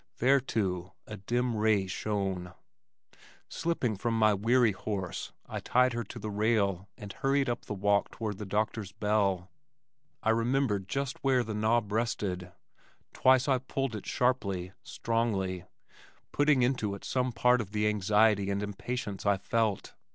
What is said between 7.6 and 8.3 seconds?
the walk